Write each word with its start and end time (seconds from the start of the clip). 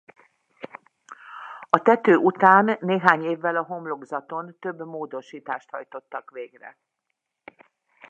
A 1.69 1.81
tető 1.81 2.15
után 2.15 2.77
néhány 2.79 3.23
évvel 3.23 3.55
a 3.55 3.63
homlokzaton 3.63 4.57
több 4.59 4.79
módosítást 4.79 5.69
hajtottak 5.69 6.31
végre. 6.31 6.77